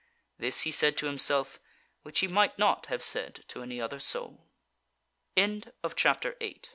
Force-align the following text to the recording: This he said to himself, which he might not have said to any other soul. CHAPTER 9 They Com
This 0.39 0.61
he 0.61 0.71
said 0.71 0.97
to 0.97 1.05
himself, 1.05 1.59
which 2.01 2.21
he 2.21 2.27
might 2.27 2.57
not 2.57 2.87
have 2.87 3.03
said 3.03 3.43
to 3.49 3.61
any 3.61 3.79
other 3.79 3.99
soul. 3.99 4.47
CHAPTER 5.37 5.59
9 5.77 6.35
They 6.39 6.53
Com 6.55 6.61